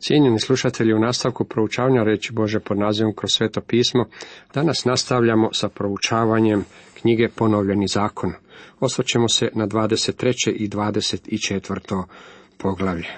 Cijenjeni 0.00 0.40
slušatelji, 0.40 0.94
u 0.94 0.98
nastavku 0.98 1.44
proučavanja 1.44 2.02
reći 2.02 2.32
Bože 2.32 2.60
pod 2.60 2.78
nazivom 2.78 3.14
kroz 3.14 3.30
sveto 3.32 3.60
pismo, 3.60 4.04
danas 4.54 4.84
nastavljamo 4.84 5.48
sa 5.52 5.68
proučavanjem 5.68 6.64
knjige 7.00 7.28
Ponovljeni 7.28 7.86
zakon. 7.86 8.32
Osvrćemo 8.80 9.28
se 9.28 9.50
na 9.54 9.66
23. 9.66 10.50
i 10.50 10.68
24. 10.68 12.04
poglavlje. 12.58 13.08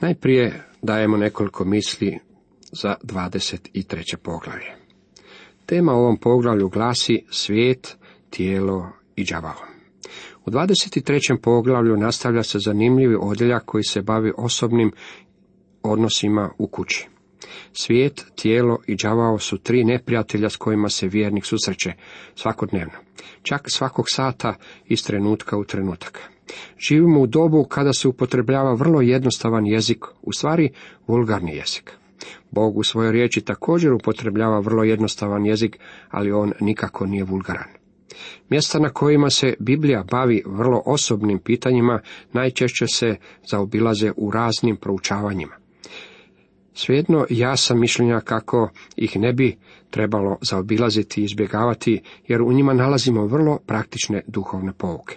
Najprije 0.00 0.62
dajemo 0.82 1.16
nekoliko 1.16 1.64
misli 1.64 2.18
za 2.82 2.94
23. 3.02 4.16
poglavlje. 4.16 4.74
Tema 5.66 5.94
u 5.94 5.98
ovom 5.98 6.16
poglavlju 6.16 6.68
glasi 6.68 7.24
svijet, 7.30 7.96
tijelo 8.30 8.88
i 9.16 9.24
đavao. 9.24 9.73
U 10.46 10.50
23. 10.50 11.36
poglavlju 11.42 11.96
nastavlja 11.96 12.42
se 12.42 12.58
zanimljivi 12.58 13.16
odjeljak 13.20 13.64
koji 13.64 13.84
se 13.84 14.02
bavi 14.02 14.32
osobnim 14.36 14.92
odnosima 15.82 16.50
u 16.58 16.66
kući. 16.66 17.08
Svijet, 17.72 18.24
tijelo 18.36 18.78
i 18.86 18.96
đavao 18.96 19.38
su 19.38 19.58
tri 19.58 19.84
neprijatelja 19.84 20.50
s 20.50 20.56
kojima 20.56 20.88
se 20.88 21.08
vjernik 21.08 21.44
susreće 21.44 21.92
svakodnevno, 22.34 22.98
čak 23.42 23.70
svakog 23.70 24.04
sata 24.08 24.54
iz 24.86 25.04
trenutka 25.04 25.56
u 25.56 25.64
trenutak. 25.64 26.20
Živimo 26.78 27.20
u 27.20 27.26
dobu 27.26 27.64
kada 27.64 27.92
se 27.92 28.08
upotrebljava 28.08 28.74
vrlo 28.74 29.00
jednostavan 29.00 29.66
jezik, 29.66 30.04
u 30.22 30.32
stvari 30.32 30.70
vulgarni 31.06 31.56
jezik. 31.56 31.92
Bog 32.50 32.76
u 32.76 32.82
svojoj 32.82 33.12
riječi 33.12 33.40
također 33.40 33.92
upotrebljava 33.92 34.60
vrlo 34.60 34.84
jednostavan 34.84 35.46
jezik, 35.46 35.78
ali 36.10 36.32
on 36.32 36.52
nikako 36.60 37.06
nije 37.06 37.24
vulgaran. 37.24 37.83
Mjesta 38.48 38.78
na 38.78 38.88
kojima 38.88 39.30
se 39.30 39.54
Biblija 39.58 40.04
bavi 40.10 40.42
vrlo 40.46 40.82
osobnim 40.86 41.38
pitanjima 41.38 42.00
najčešće 42.32 42.86
se 42.86 43.16
zaobilaze 43.50 44.12
u 44.16 44.30
raznim 44.30 44.76
proučavanjima. 44.76 45.54
Svejedno 46.74 47.26
ja 47.30 47.56
sam 47.56 47.80
mišljenja 47.80 48.20
kako 48.20 48.70
ih 48.96 49.16
ne 49.16 49.32
bi 49.32 49.56
trebalo 49.90 50.38
zaobilaziti 50.40 51.20
i 51.20 51.24
izbjegavati, 51.24 52.02
jer 52.28 52.42
u 52.42 52.52
njima 52.52 52.74
nalazimo 52.74 53.26
vrlo 53.26 53.58
praktične 53.66 54.22
duhovne 54.26 54.72
pouke. 54.72 55.16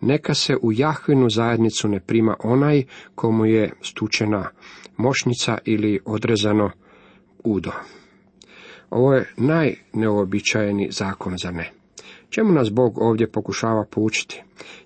Neka 0.00 0.34
se 0.34 0.56
u 0.62 0.72
Jahvinu 0.72 1.30
zajednicu 1.30 1.88
ne 1.88 2.00
prima 2.00 2.36
onaj 2.44 2.84
komu 3.14 3.46
je 3.46 3.72
stučena 3.82 4.50
mošnica 4.96 5.58
ili 5.64 6.00
odrezano 6.04 6.70
udo. 7.44 7.72
Ovo 8.90 9.14
je 9.14 9.32
najneobičajeni 9.36 10.88
zakon 10.90 11.38
za 11.38 11.50
ne. 11.50 11.72
Čemu 12.30 12.52
nas 12.52 12.70
Bog 12.72 12.98
ovdje 12.98 13.30
pokušava 13.30 13.84
poučiti? 13.90 14.42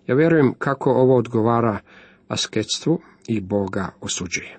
Ja 0.06 0.14
vjerujem 0.14 0.54
kako 0.58 0.90
ovo 0.90 1.16
odgovara 1.16 1.78
asketstvu 2.28 3.00
i 3.28 3.40
Boga 3.40 3.88
osuđuje. 4.00 4.58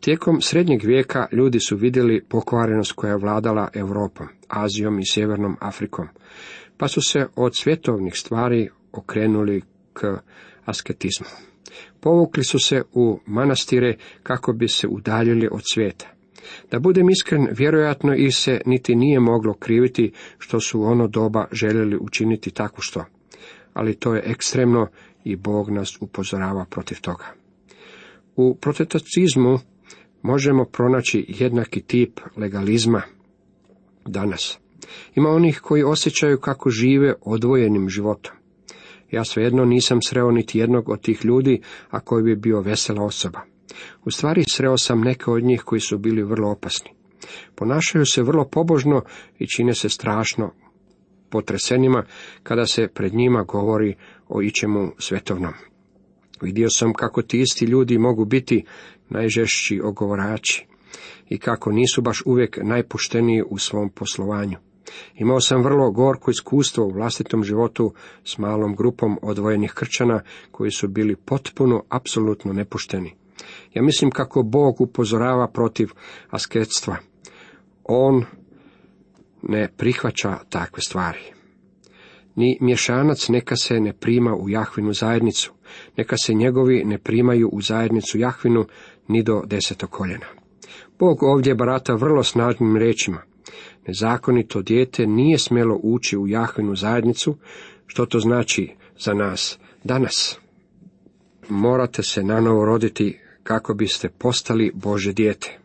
Tijekom 0.00 0.40
srednjeg 0.40 0.84
vijeka 0.84 1.26
ljudi 1.32 1.60
su 1.60 1.76
vidjeli 1.76 2.24
pokvarenost 2.28 2.92
koja 2.92 3.10
je 3.10 3.18
vladala 3.18 3.68
Europom, 3.74 4.26
Azijom 4.48 4.98
i 4.98 5.06
Sjevernom 5.06 5.56
Afrikom, 5.60 6.08
pa 6.76 6.88
su 6.88 7.00
se 7.02 7.26
od 7.36 7.56
svjetovnih 7.56 8.14
stvari 8.16 8.68
okrenuli 8.92 9.62
k 9.92 10.00
asketizmu. 10.64 11.26
Povukli 12.00 12.44
su 12.44 12.58
se 12.58 12.82
u 12.92 13.20
manastire 13.26 13.96
kako 14.22 14.52
bi 14.52 14.68
se 14.68 14.88
udaljili 14.88 15.48
od 15.52 15.62
svijeta. 15.72 16.17
Da 16.70 16.78
budem 16.78 17.10
iskren, 17.10 17.48
vjerojatno 17.52 18.14
ih 18.14 18.36
se 18.36 18.60
niti 18.66 18.94
nije 18.94 19.20
moglo 19.20 19.54
kriviti 19.54 20.12
što 20.38 20.60
su 20.60 20.82
ono 20.82 21.08
doba 21.08 21.46
željeli 21.52 21.98
učiniti 22.00 22.50
tako 22.50 22.82
što. 22.82 23.04
Ali 23.74 23.94
to 23.94 24.14
je 24.14 24.22
ekstremno 24.26 24.86
i 25.24 25.36
Bog 25.36 25.70
nas 25.70 25.98
upozorava 26.00 26.64
protiv 26.70 27.00
toga. 27.00 27.24
U 28.36 28.54
protestantizmu 28.60 29.58
možemo 30.22 30.64
pronaći 30.64 31.24
jednaki 31.28 31.80
tip 31.80 32.20
legalizma 32.36 33.02
danas. 34.06 34.58
Ima 35.14 35.28
onih 35.28 35.60
koji 35.60 35.82
osjećaju 35.82 36.40
kako 36.40 36.70
žive 36.70 37.14
odvojenim 37.20 37.88
životom. 37.88 38.32
Ja 39.10 39.24
svejedno 39.24 39.64
nisam 39.64 39.98
sreo 40.02 40.30
niti 40.30 40.58
jednog 40.58 40.88
od 40.88 41.00
tih 41.00 41.24
ljudi, 41.24 41.60
a 41.90 42.00
koji 42.00 42.22
bi 42.22 42.36
bio 42.36 42.60
vesela 42.60 43.04
osoba. 43.04 43.40
U 44.04 44.10
stvari 44.10 44.44
sreo 44.48 44.78
sam 44.78 45.00
neke 45.00 45.30
od 45.30 45.44
njih 45.44 45.62
koji 45.62 45.80
su 45.80 45.98
bili 45.98 46.22
vrlo 46.22 46.50
opasni. 46.50 46.90
Ponašaju 47.54 48.06
se 48.06 48.22
vrlo 48.22 48.44
pobožno 48.44 49.02
i 49.38 49.46
čine 49.46 49.74
se 49.74 49.88
strašno 49.88 50.52
potresenima 51.30 52.04
kada 52.42 52.66
se 52.66 52.88
pred 52.88 53.14
njima 53.14 53.42
govori 53.42 53.94
o 54.28 54.42
ičemu 54.42 54.92
svetovnom. 54.98 55.52
Vidio 56.42 56.70
sam 56.70 56.92
kako 56.92 57.22
ti 57.22 57.40
isti 57.40 57.64
ljudi 57.64 57.98
mogu 57.98 58.24
biti 58.24 58.64
najžešći 59.08 59.80
ogovorači 59.84 60.66
i 61.28 61.38
kako 61.38 61.72
nisu 61.72 62.02
baš 62.02 62.22
uvijek 62.26 62.58
najpošteniji 62.62 63.42
u 63.50 63.58
svom 63.58 63.90
poslovanju. 63.90 64.56
Imao 65.14 65.40
sam 65.40 65.62
vrlo 65.62 65.90
gorko 65.90 66.30
iskustvo 66.30 66.84
u 66.84 66.92
vlastitom 66.92 67.44
životu 67.44 67.92
s 68.24 68.38
malom 68.38 68.76
grupom 68.76 69.18
odvojenih 69.22 69.72
krčana 69.72 70.22
koji 70.50 70.70
su 70.70 70.88
bili 70.88 71.16
potpuno, 71.16 71.84
apsolutno 71.88 72.52
nepošteni. 72.52 73.14
Ja 73.74 73.82
mislim 73.82 74.10
kako 74.10 74.42
Bog 74.42 74.80
upozorava 74.80 75.48
protiv 75.48 75.88
asketstva. 76.30 76.96
On 77.84 78.24
ne 79.42 79.68
prihvaća 79.76 80.38
takve 80.48 80.82
stvari. 80.82 81.20
Ni 82.36 82.58
mješanac 82.60 83.28
neka 83.28 83.56
se 83.56 83.80
ne 83.80 83.92
prima 83.92 84.34
u 84.34 84.48
Jahvinu 84.48 84.92
zajednicu, 84.92 85.52
neka 85.96 86.16
se 86.16 86.34
njegovi 86.34 86.84
ne 86.84 86.98
primaju 86.98 87.48
u 87.48 87.60
zajednicu 87.60 88.18
Jahvinu 88.18 88.66
ni 89.08 89.22
do 89.22 89.42
desetog 89.46 89.90
koljena. 89.90 90.26
Bog 90.98 91.22
ovdje 91.22 91.54
barata 91.54 91.94
vrlo 91.94 92.22
snažnim 92.22 92.76
rečima. 92.76 93.22
Nezakonito 93.86 94.62
dijete 94.62 95.06
nije 95.06 95.38
smjelo 95.38 95.80
ući 95.82 96.16
u 96.16 96.26
Jahvinu 96.26 96.76
zajednicu, 96.76 97.36
što 97.86 98.06
to 98.06 98.20
znači 98.20 98.74
za 98.98 99.14
nas 99.14 99.58
danas. 99.84 100.38
Morate 101.48 102.02
se 102.02 102.22
nanovo 102.22 102.64
roditi 102.64 103.18
kako 103.48 103.74
biste 103.74 104.08
postali 104.08 104.72
Bože 104.74 105.12
dijete. 105.12 105.58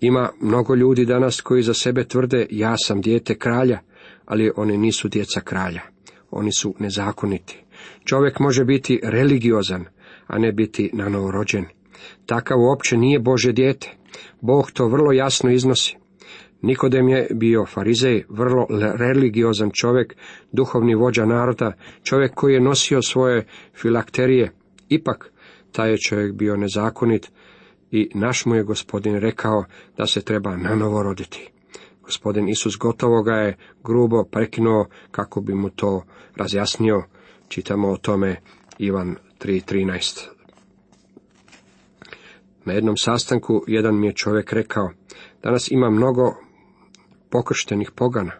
Ima 0.00 0.30
mnogo 0.40 0.74
ljudi 0.74 1.04
danas 1.04 1.40
koji 1.40 1.62
za 1.62 1.74
sebe 1.74 2.04
tvrde 2.04 2.46
ja 2.50 2.74
sam 2.76 3.00
dijete 3.00 3.38
kralja, 3.38 3.78
ali 4.24 4.50
oni 4.56 4.78
nisu 4.78 5.08
djeca 5.08 5.40
kralja. 5.40 5.80
Oni 6.30 6.52
su 6.52 6.74
nezakoniti. 6.78 7.62
Čovjek 8.04 8.38
može 8.38 8.64
biti 8.64 9.00
religiozan, 9.02 9.84
a 10.26 10.38
ne 10.38 10.52
biti 10.52 10.90
nanovorođen. 10.92 11.64
Takav 12.26 12.60
uopće 12.60 12.96
nije 12.96 13.18
Bože 13.18 13.52
dijete. 13.52 13.96
Bog 14.40 14.70
to 14.70 14.88
vrlo 14.88 15.12
jasno 15.12 15.50
iznosi. 15.50 15.96
Nikodem 16.62 17.08
je 17.08 17.28
bio 17.30 17.66
farizej, 17.66 18.24
vrlo 18.28 18.66
religiozan 18.98 19.70
čovjek, 19.74 20.16
duhovni 20.52 20.94
vođa 20.94 21.26
naroda, 21.26 21.72
čovjek 22.02 22.34
koji 22.34 22.54
je 22.54 22.60
nosio 22.60 23.02
svoje 23.02 23.46
filakterije. 23.74 24.52
Ipak, 24.88 25.33
taj 25.74 25.90
je 25.90 25.98
čovjek 25.98 26.32
bio 26.32 26.56
nezakonit 26.56 27.30
i 27.90 28.10
naš 28.14 28.46
mu 28.46 28.54
je 28.54 28.62
gospodin 28.62 29.16
rekao 29.16 29.64
da 29.96 30.06
se 30.06 30.22
treba 30.22 30.56
nanovo 30.56 31.02
roditi. 31.02 31.50
Gospodin 32.02 32.48
Isus 32.48 32.76
gotovo 32.78 33.22
ga 33.22 33.34
je 33.34 33.56
grubo 33.84 34.24
prekinuo 34.24 34.86
kako 35.10 35.40
bi 35.40 35.54
mu 35.54 35.70
to 35.70 36.04
razjasnio. 36.36 37.02
Čitamo 37.48 37.88
o 37.88 37.96
tome 37.96 38.36
Ivan 38.78 39.16
3.13. 39.40 40.28
Na 42.64 42.72
jednom 42.72 42.96
sastanku 42.96 43.64
jedan 43.66 44.00
mi 44.00 44.06
je 44.06 44.12
čovjek 44.12 44.52
rekao, 44.52 44.90
danas 45.42 45.70
ima 45.70 45.90
mnogo 45.90 46.34
pokrštenih 47.30 47.90
pogana. 47.90 48.32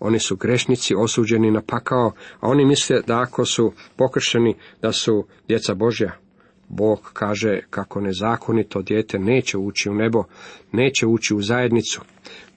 Oni 0.00 0.18
su 0.18 0.36
grešnici 0.36 0.94
osuđeni 0.94 1.50
na 1.50 1.62
pakao, 1.62 2.12
a 2.40 2.48
oni 2.48 2.64
misle 2.64 3.02
da 3.06 3.20
ako 3.20 3.44
su 3.44 3.72
pokršeni 3.96 4.54
da 4.82 4.92
su 4.92 5.26
djeca 5.48 5.74
Božja. 5.74 6.23
Bog 6.68 7.10
kaže 7.12 7.60
kako 7.70 8.00
nezakonito 8.00 8.82
dijete 8.82 9.18
neće 9.18 9.58
ući 9.58 9.90
u 9.90 9.94
nebo, 9.94 10.24
neće 10.72 11.06
ući 11.06 11.34
u 11.34 11.42
zajednicu. 11.42 12.00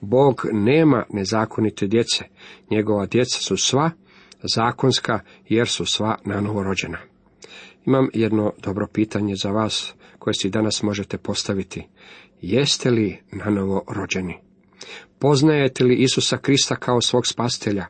Bog 0.02 0.42
nema 0.52 1.04
nezakonite 1.10 1.88
djece. 1.88 2.26
Njegova 2.72 3.06
djeca 3.06 3.40
su 3.40 3.58
sva 3.58 3.92
zakonska 4.56 5.20
jer 5.50 5.68
su 5.68 5.86
sva 5.86 6.18
nanovorođena. 6.26 6.98
Imam 7.86 8.10
jedno 8.14 8.54
dobro 8.64 8.88
pitanje 8.94 9.36
za 9.36 9.50
vas 9.50 9.94
koje 10.20 10.34
si 10.34 10.50
danas 10.50 10.84
možete 10.84 11.18
postaviti. 11.18 11.88
Jeste 12.42 12.90
li 12.90 13.18
nanovo 13.32 13.84
rođeni? 13.88 14.38
Poznajete 15.20 15.84
li 15.84 15.96
Isusa 15.96 16.38
Krista 16.38 16.76
kao 16.76 17.02
svog 17.02 17.28
spastelja? 17.28 17.86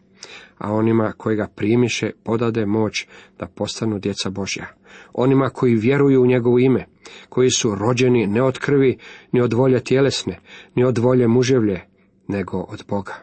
A 0.58 0.74
onima 0.74 1.12
koji 1.18 1.36
ga 1.36 1.48
primiše 1.56 2.12
podade 2.24 2.66
moć 2.66 3.08
da 3.40 3.48
postanu 3.48 4.00
djeca 4.00 4.30
Božja. 4.30 4.68
Onima 5.14 5.50
koji 5.50 5.76
vjeruju 5.76 6.22
u 6.22 6.26
njegovo 6.26 6.60
ime, 6.60 6.86
koji 7.30 7.50
su 7.50 7.76
rođeni 7.76 8.28
ne 8.28 8.42
od 8.42 8.60
krvi, 8.60 8.98
ni 9.32 9.42
od 9.42 9.54
volje 9.54 9.84
tjelesne, 9.84 10.40
ni 10.76 10.84
od 10.84 10.98
volje 10.98 11.28
muževlje, 11.28 11.82
nego 12.28 12.58
od 12.58 12.84
Boga. 12.90 13.14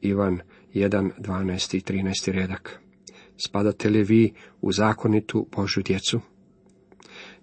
Ivan 0.00 0.40
1, 0.74 1.10
12 1.18 1.76
i 1.76 1.80
13 1.80 2.32
redak. 2.32 2.80
Spadate 3.36 3.88
li 3.88 4.02
vi 4.02 4.32
u 4.60 4.72
zakonitu 4.72 5.46
Božju 5.56 5.82
djecu? 5.82 6.20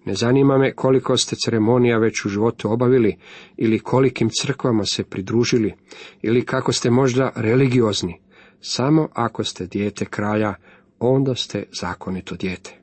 Ne 0.06 0.16
zanima 0.16 0.58
me 0.58 0.74
koliko 0.74 1.18
ste 1.18 1.36
ceremonija 1.36 1.98
već 1.98 2.26
u 2.26 2.30
životu 2.30 2.72
obavili 2.72 3.18
ili 3.58 3.80
kolikim 3.80 4.30
crkvama 4.42 4.84
se 4.86 5.04
pridružili 5.04 5.74
ili 6.22 6.46
kako 6.46 6.72
ste 6.72 6.90
možda 6.90 7.32
religiozni. 7.36 8.20
Samo 8.68 9.08
ako 9.14 9.44
ste 9.44 9.66
dijete 9.66 10.06
kraja, 10.06 10.56
onda 11.00 11.36
ste 11.36 11.64
zakonito 11.80 12.36
dijete. 12.36 12.80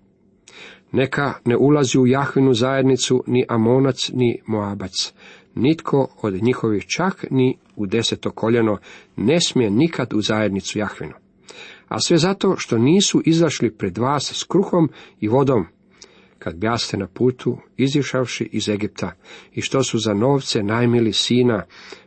Neka 0.92 1.34
ne 1.44 1.56
ulazi 1.56 1.98
u 1.98 2.06
Jahvinu 2.06 2.54
zajednicu 2.54 3.24
ni 3.26 3.44
Amonac 3.48 4.10
ni 4.12 4.40
Moabac. 4.46 5.12
Nitko 5.54 6.08
od 6.22 6.42
njihovih 6.42 6.84
čak 6.86 7.24
ni 7.30 7.58
u 7.76 7.86
deseto 7.86 8.30
koljeno 8.30 8.78
ne 9.16 9.40
smije 9.40 9.70
nikad 9.70 10.14
u 10.14 10.20
zajednicu 10.20 10.78
Jahvinu. 10.78 11.12
A 11.88 12.00
sve 12.00 12.18
zato 12.18 12.54
što 12.58 12.78
nisu 12.78 13.22
izašli 13.24 13.70
pred 13.70 13.98
vas 13.98 14.32
s 14.34 14.44
kruhom 14.44 14.90
i 15.20 15.28
vodom, 15.28 15.66
kad 16.38 16.56
bjaste 16.56 16.96
na 16.96 17.06
putu, 17.06 17.58
izišavši 17.76 18.48
iz 18.52 18.68
Egipta, 18.68 19.12
i 19.52 19.60
što 19.60 19.82
su 19.82 19.98
za 19.98 20.14
novce 20.14 20.62
najmili 20.62 21.12
sina 21.12 21.64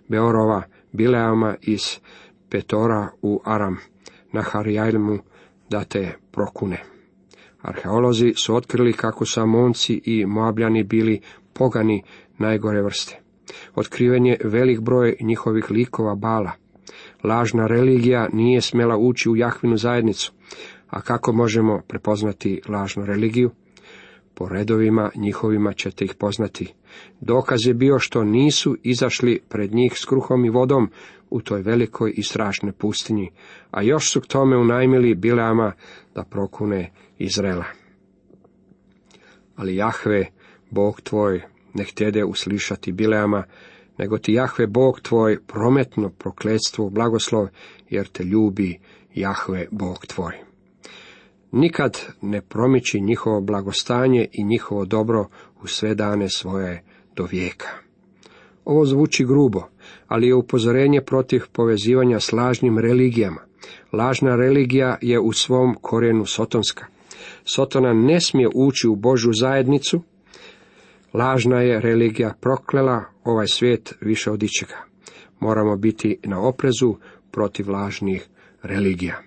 Beorova, 0.07 0.63
Bileama 0.91 1.55
iz 1.61 1.99
Petora 2.55 3.09
u 3.21 3.41
Aram, 3.45 3.77
na 4.31 4.41
Harijajlmu, 4.41 5.19
da 5.69 5.83
te 5.83 6.15
prokune. 6.31 6.83
Arheolozi 7.61 8.33
su 8.37 8.55
otkrili 8.55 8.93
kako 8.93 9.25
su 9.25 9.41
Amonci 9.41 10.01
i 10.05 10.25
Moabljani 10.25 10.83
bili 10.83 11.21
pogani 11.53 12.03
najgore 12.37 12.81
vrste. 12.81 13.19
Otkriven 13.75 14.25
je 14.25 14.37
velik 14.43 14.79
broj 14.79 15.15
njihovih 15.21 15.71
likova 15.71 16.15
bala. 16.15 16.51
Lažna 17.23 17.67
religija 17.67 18.29
nije 18.33 18.61
smjela 18.61 18.97
ući 18.97 19.29
u 19.29 19.35
Jahvinu 19.35 19.77
zajednicu. 19.77 20.33
A 20.89 21.01
kako 21.01 21.33
možemo 21.33 21.81
prepoznati 21.87 22.61
lažnu 22.69 23.05
religiju? 23.05 23.51
Po 24.35 24.49
redovima 24.49 25.11
njihovima 25.15 25.73
ćete 25.73 26.05
ih 26.05 26.13
poznati. 26.19 26.73
Dokaz 27.21 27.59
je 27.65 27.73
bio 27.73 27.99
što 27.99 28.23
nisu 28.23 28.77
izašli 28.83 29.41
pred 29.49 29.73
njih 29.73 29.93
s 29.95 30.05
kruhom 30.05 30.45
i 30.45 30.49
vodom 30.49 30.89
u 31.29 31.41
toj 31.41 31.61
velikoj 31.61 32.13
i 32.17 32.23
strašnoj 32.23 32.71
pustinji, 32.71 33.31
a 33.71 33.81
još 33.81 34.11
su 34.11 34.21
k 34.21 34.27
tome 34.27 34.57
unajmili 34.57 35.15
Bileama 35.15 35.71
da 36.15 36.23
prokune 36.23 36.91
Izrela. 37.17 37.65
Ali 39.55 39.75
Jahve, 39.75 40.25
Bog 40.69 41.01
tvoj, 41.01 41.41
ne 41.73 41.83
htjede 41.83 42.23
uslišati 42.23 42.91
Bileama, 42.91 43.43
nego 43.97 44.17
ti 44.17 44.33
Jahve 44.33 44.67
Bog 44.67 44.99
tvoj 45.01 45.39
prometno 45.47 46.09
prokletstvo 46.09 46.89
blagoslov, 46.89 47.47
jer 47.89 48.07
te 48.07 48.23
ljubi 48.23 48.79
Jahve 49.13 49.67
Bog 49.71 50.05
tvoj. 50.05 50.54
Nikad 51.57 52.01
ne 52.21 52.41
promiči 52.41 53.01
njihovo 53.01 53.41
blagostanje 53.41 54.27
i 54.31 54.43
njihovo 54.43 54.85
dobro 54.85 55.27
u 55.61 55.67
sve 55.67 55.95
dane 55.95 56.29
svoje 56.29 56.83
do 57.15 57.27
vijeka. 57.31 57.67
Ovo 58.65 58.85
zvuči 58.85 59.25
grubo, 59.25 59.61
ali 60.07 60.27
je 60.27 60.35
upozorenje 60.35 61.01
protiv 61.01 61.41
povezivanja 61.51 62.19
s 62.19 62.31
lažnim 62.31 62.79
religijama. 62.79 63.41
Lažna 63.93 64.35
religija 64.35 64.97
je 65.01 65.19
u 65.19 65.33
svom 65.33 65.75
korijenu 65.81 66.25
sotonska. 66.25 66.85
Sotona 67.43 67.93
ne 67.93 68.21
smije 68.21 68.49
ući 68.55 68.87
u 68.87 68.95
Božu 68.95 69.33
zajednicu, 69.33 70.01
lažna 71.13 71.61
je 71.61 71.81
religija 71.81 72.33
proklela 72.41 73.03
ovaj 73.23 73.47
svijet 73.47 73.93
više 74.01 74.31
od 74.31 74.43
ičega. 74.43 74.83
Moramo 75.39 75.75
biti 75.75 76.17
na 76.23 76.47
oprezu 76.47 76.95
protiv 77.31 77.69
lažnih 77.69 78.27
religija. 78.61 79.21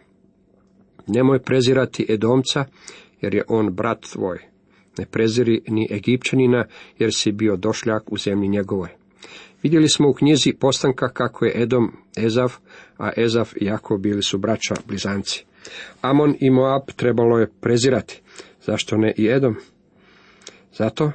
Nemoj 1.09 1.39
prezirati 1.39 2.07
Edomca, 2.09 2.65
jer 3.21 3.35
je 3.35 3.45
on 3.49 3.75
brat 3.75 4.01
tvoj. 4.13 4.39
Ne 4.99 5.07
preziri 5.07 5.63
ni 5.69 5.89
Egipćanina, 5.91 6.65
jer 6.99 7.11
si 7.15 7.33
bio 7.33 7.57
došljak 7.57 8.13
u 8.13 8.19
zemlji 8.19 8.49
njegovoj. 8.49 8.89
Vidjeli 9.63 9.89
smo 9.89 10.09
u 10.09 10.15
knjizi 10.15 10.53
postanka 10.53 11.09
kako 11.09 11.45
je 11.45 11.63
Edom 11.63 11.93
Ezav, 12.17 12.57
a 12.99 13.11
Ezav 13.17 13.53
i 13.57 13.65
Jakov 13.65 13.99
bili 13.99 14.23
su 14.23 14.39
braća 14.39 14.75
blizanci. 14.87 15.45
Amon 16.01 16.35
i 16.41 16.51
Moab 16.51 16.83
trebalo 16.97 17.39
je 17.39 17.51
prezirati. 17.61 18.21
Zašto 18.63 18.97
ne 18.97 19.15
i 19.17 19.29
Edom? 19.29 19.57
Zato 20.73 21.13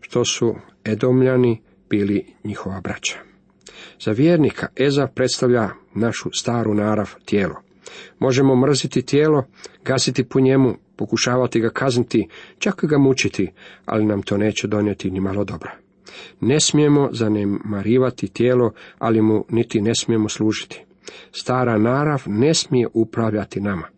što 0.00 0.24
su 0.24 0.54
Edomljani 0.84 1.60
bili 1.90 2.26
njihova 2.44 2.80
braća. 2.80 3.18
Za 4.00 4.10
vjernika 4.10 4.66
Ezav 4.76 5.08
predstavlja 5.14 5.68
našu 5.94 6.30
staru 6.32 6.74
narav 6.74 7.14
tijelo. 7.24 7.54
Možemo 8.18 8.56
mrziti 8.56 9.02
tijelo, 9.02 9.44
gasiti 9.84 10.24
po 10.24 10.40
njemu, 10.40 10.74
pokušavati 10.96 11.60
ga 11.60 11.70
kazniti, 11.70 12.28
čak 12.58 12.84
ga 12.84 12.98
mučiti, 12.98 13.50
ali 13.84 14.04
nam 14.04 14.22
to 14.22 14.36
neće 14.36 14.66
donijeti 14.66 15.10
ni 15.10 15.20
malo 15.20 15.44
dobra. 15.44 15.76
Ne 16.40 16.60
smijemo 16.60 17.08
zanemarivati 17.12 18.28
tijelo, 18.28 18.72
ali 18.98 19.22
mu 19.22 19.44
niti 19.48 19.80
ne 19.80 19.94
smijemo 19.94 20.28
služiti. 20.28 20.84
Stara 21.32 21.78
narav 21.78 22.22
ne 22.26 22.54
smije 22.54 22.88
upravljati 22.94 23.60
nama. 23.60 23.88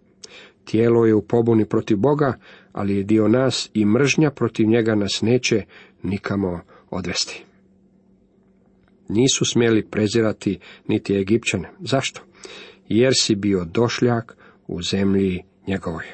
Tijelo 0.65 1.07
je 1.07 1.15
u 1.15 1.23
pobuni 1.23 1.65
protiv 1.65 1.97
Boga, 1.97 2.39
ali 2.73 2.97
je 2.97 3.03
dio 3.03 3.29
nas 3.29 3.71
i 3.75 3.85
mržnja 3.85 4.31
protiv 4.31 4.67
njega 4.67 4.95
nas 4.95 5.23
neće 5.23 5.63
nikamo 6.03 6.61
odvesti. 6.91 7.45
Nisu 9.09 9.45
smjeli 9.45 9.87
prezirati 9.91 10.59
niti 10.89 11.17
Egipćane. 11.17 11.71
Zašto? 11.81 12.21
Jer 12.89 13.13
si 13.17 13.35
bio 13.35 13.65
došljak 13.65 14.37
u 14.67 14.83
zemlji 14.83 15.43
njegovoj. 15.67 16.05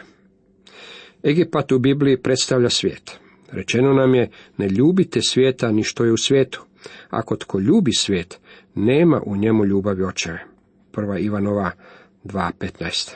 Egipat 1.23 1.73
u 1.73 1.79
Bibliji 1.79 2.23
predstavlja 2.23 2.71
svijet. 2.71 3.19
Rečeno 3.53 3.93
nam 3.93 4.15
je, 4.15 4.31
ne 4.57 4.69
ljubite 4.69 5.21
svijeta 5.23 5.73
ni 5.73 5.83
što 5.83 6.05
je 6.05 6.13
u 6.13 6.17
svijetu. 6.17 6.65
Ako 7.11 7.37
tko 7.37 7.59
ljubi 7.59 7.93
svijet, 7.93 8.41
nema 8.75 9.23
u 9.27 9.37
njemu 9.37 9.65
ljubavi 9.65 10.05
očeve. 10.05 10.45
Prva 10.93 11.19
Ivanova 11.19 11.71
2.15. 12.25 13.15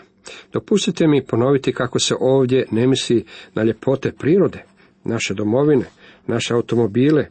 Dopustite 0.53 1.07
mi 1.07 1.25
ponoviti 1.25 1.73
kako 1.73 1.99
se 1.99 2.15
ovdje 2.21 2.67
ne 2.71 2.87
misli 2.87 3.25
na 3.55 3.63
ljepote 3.63 4.13
prirode, 4.13 4.65
naše 5.05 5.35
domovine, 5.35 5.85
naše 6.27 6.55
automobile, 6.55 7.27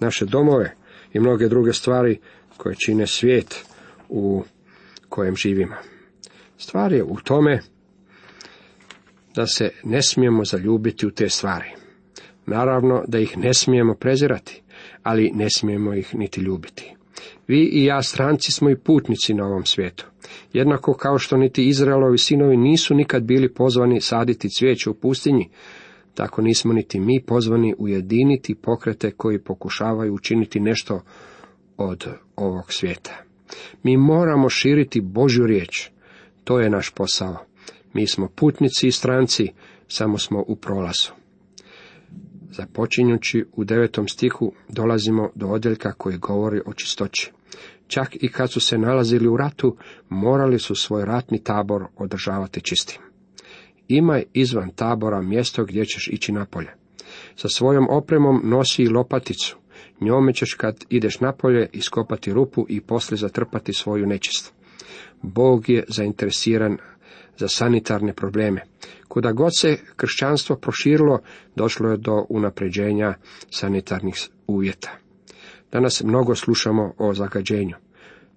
naše 0.00 0.24
domove 0.24 0.74
i 1.12 1.20
mnoge 1.20 1.48
druge 1.48 1.72
stvari 1.72 2.18
koje 2.56 2.74
čine 2.86 3.06
svijet 3.06 3.64
u 4.08 4.44
kojem 5.12 5.36
živimo. 5.36 5.74
Stvar 6.56 6.92
je 6.92 7.04
u 7.04 7.16
tome 7.24 7.60
da 9.34 9.46
se 9.46 9.70
ne 9.84 10.02
smijemo 10.02 10.44
zaljubiti 10.44 11.06
u 11.06 11.10
te 11.10 11.28
stvari. 11.28 11.70
Naravno 12.46 13.04
da 13.08 13.18
ih 13.18 13.38
ne 13.38 13.54
smijemo 13.54 13.94
prezirati, 13.94 14.62
ali 15.02 15.30
ne 15.34 15.46
smijemo 15.50 15.94
ih 15.94 16.14
niti 16.14 16.40
ljubiti. 16.40 16.94
Vi 17.48 17.70
i 17.72 17.84
ja 17.84 18.02
stranci 18.02 18.52
smo 18.52 18.70
i 18.70 18.76
putnici 18.76 19.34
na 19.34 19.46
ovom 19.46 19.64
svijetu. 19.64 20.06
Jednako 20.52 20.94
kao 20.94 21.18
što 21.18 21.36
niti 21.36 21.68
Izraelovi 21.68 22.18
sinovi 22.18 22.56
nisu 22.56 22.94
nikad 22.94 23.22
bili 23.22 23.54
pozvani 23.54 24.00
saditi 24.00 24.48
cvijeće 24.58 24.90
u 24.90 24.94
pustinji, 24.94 25.48
tako 26.14 26.42
nismo 26.42 26.72
niti 26.72 27.00
mi 27.00 27.22
pozvani 27.26 27.74
ujediniti 27.78 28.54
pokrete 28.54 29.10
koji 29.10 29.38
pokušavaju 29.38 30.14
učiniti 30.14 30.60
nešto 30.60 31.02
od 31.76 32.06
ovog 32.36 32.72
svijeta. 32.72 33.31
Mi 33.82 33.96
moramo 33.96 34.48
širiti 34.48 35.00
Božju 35.00 35.46
riječ. 35.46 35.90
To 36.44 36.60
je 36.60 36.70
naš 36.70 36.90
posao. 36.90 37.36
Mi 37.92 38.06
smo 38.06 38.28
putnici 38.28 38.86
i 38.86 38.92
stranci, 38.92 39.48
samo 39.88 40.18
smo 40.18 40.44
u 40.46 40.56
prolazu. 40.56 41.10
Započinjući 42.50 43.44
u 43.52 43.64
devetom 43.64 44.08
stihu 44.08 44.52
dolazimo 44.68 45.30
do 45.34 45.46
odjeljka 45.46 45.92
koji 45.92 46.18
govori 46.18 46.60
o 46.66 46.72
čistoći. 46.72 47.32
Čak 47.86 48.16
i 48.20 48.28
kad 48.28 48.52
su 48.52 48.60
se 48.60 48.78
nalazili 48.78 49.28
u 49.28 49.36
ratu, 49.36 49.76
morali 50.08 50.58
su 50.58 50.74
svoj 50.74 51.04
ratni 51.04 51.44
tabor 51.44 51.84
održavati 51.96 52.60
čistim. 52.60 53.00
Imaj 53.88 54.24
izvan 54.32 54.70
tabora 54.70 55.22
mjesto 55.22 55.64
gdje 55.64 55.84
ćeš 55.84 56.08
ići 56.08 56.32
napolje. 56.32 56.74
Sa 57.36 57.48
svojom 57.48 57.86
opremom 57.90 58.40
nosi 58.44 58.82
i 58.82 58.88
lopaticu. 58.88 59.58
Njome 60.00 60.34
ćeš 60.34 60.54
kad 60.54 60.84
ideš 60.88 61.20
napolje 61.20 61.68
iskopati 61.72 62.32
rupu 62.32 62.66
i 62.68 62.80
poslije 62.80 63.18
zatrpati 63.18 63.72
svoju 63.72 64.06
nečist. 64.06 64.52
Bog 65.22 65.68
je 65.68 65.84
zainteresiran 65.88 66.78
za 67.38 67.48
sanitarne 67.48 68.14
probleme. 68.14 68.60
Kuda 69.08 69.32
god 69.32 69.50
se 69.58 69.76
kršćanstvo 69.96 70.56
proširilo, 70.56 71.18
došlo 71.56 71.90
je 71.90 71.96
do 71.96 72.26
unapređenja 72.28 73.14
sanitarnih 73.50 74.28
uvjeta. 74.46 74.90
Danas 75.72 76.02
mnogo 76.02 76.34
slušamo 76.34 76.94
o 76.98 77.14
zagađenju. 77.14 77.74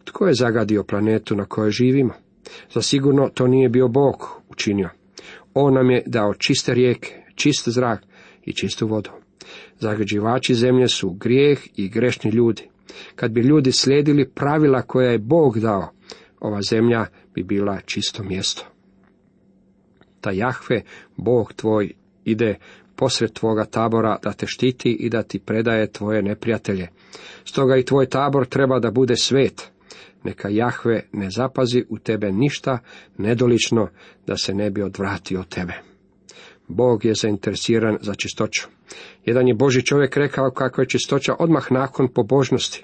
Tko 0.04 0.28
je 0.28 0.34
zagadio 0.34 0.84
planetu 0.84 1.36
na 1.36 1.46
kojoj 1.46 1.72
živimo? 1.72 2.14
Zasigurno 2.74 3.30
to 3.34 3.48
nije 3.48 3.70
bio 3.70 3.88
Bog 3.88 4.42
učinio. 4.50 4.90
On 5.54 5.74
nam 5.74 5.92
je 5.92 6.04
dao 6.06 6.34
čiste 6.34 6.74
rijeke, 6.74 7.24
čist 7.36 7.70
zrak 7.70 8.04
i 8.44 8.54
čistu 8.54 8.88
vodu. 8.88 9.10
Zagađivači 9.80 10.56
zemlje 10.56 10.88
su 10.88 11.10
grijeh 11.10 11.60
i 11.76 11.90
grešni 11.90 12.32
ljudi. 12.32 12.64
Kad 13.16 13.32
bi 13.32 13.42
ljudi 13.42 13.72
slijedili 13.72 14.30
pravila 14.30 14.82
koja 14.82 15.12
je 15.12 15.18
Bog 15.18 15.60
dao, 15.60 15.90
ova 16.40 16.62
zemlja 16.62 17.06
bi 17.36 17.44
bila 17.44 17.80
čisto 17.86 18.24
mjesto. 18.24 18.66
Ta 20.22 20.32
Jahve, 20.32 20.82
Bog 21.18 21.54
tvoj, 21.54 21.94
ide 22.26 22.56
posred 22.96 23.34
tvoga 23.34 23.66
tabora 23.66 24.18
da 24.24 24.34
te 24.34 24.48
štiti 24.48 24.92
i 24.92 25.10
da 25.10 25.24
ti 25.24 25.40
predaje 25.40 25.92
tvoje 25.92 26.22
neprijatelje. 26.22 26.88
Stoga 27.46 27.78
i 27.78 27.86
tvoj 27.86 28.06
tabor 28.06 28.46
treba 28.46 28.80
da 28.80 28.92
bude 28.92 29.16
svet. 29.16 29.72
Neka 30.24 30.50
Jahve 30.50 31.04
ne 31.14 31.30
zapazi 31.30 31.86
u 31.90 32.00
tebe 32.00 32.32
ništa 32.32 32.80
nedolično 33.18 33.88
da 34.28 34.38
se 34.38 34.54
ne 34.54 34.70
bi 34.70 34.82
odvratio 34.82 35.40
od 35.40 35.50
tebe. 35.50 35.74
Bog 36.68 37.06
je 37.06 37.14
zainteresiran 37.14 37.98
za 38.02 38.14
čistoću. 38.14 38.68
Jedan 39.26 39.48
je 39.48 39.54
Boži 39.54 39.86
čovjek 39.86 40.18
rekao 40.18 40.52
kako 40.52 40.82
je 40.82 40.88
čistoća 40.88 41.36
odmah 41.40 41.72
nakon 41.72 42.08
pobožnosti. 42.14 42.84